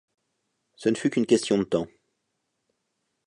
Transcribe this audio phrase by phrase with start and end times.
[0.77, 1.85] Ce ne fut qu’une question de temps.